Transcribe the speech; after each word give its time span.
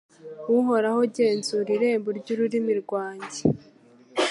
Uhoraho 0.57 1.01
genzura 1.15 1.69
irembo 1.77 2.09
ry’ururimi 2.19 2.73
rwanjye 2.81 3.41